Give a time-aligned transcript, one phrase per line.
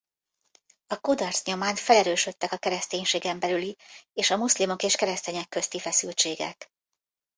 [0.87, 3.77] A kudarc nyomán felerősödtek a kereszténységen belüli
[4.13, 6.71] és a muszlimok és keresztények közti feszültségek.